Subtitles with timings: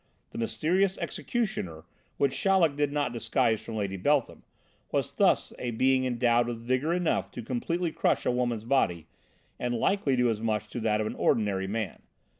[0.31, 1.85] The mysterious 'executioner,'
[2.17, 4.41] which Chaleck did not disguise from Lady Beltham,
[4.91, 9.05] was thus a being endowed with vigour enough to completely crush a woman's body,
[9.59, 12.01] and likely do as much to that of an ordinary man.